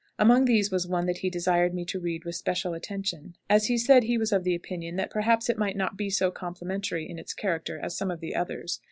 [0.17, 3.77] Among these was one that he desired me to read with special attention, as he
[3.77, 7.19] said he was of the opinion that perhaps it might not be so complimentary in
[7.19, 8.79] its character as some of the others.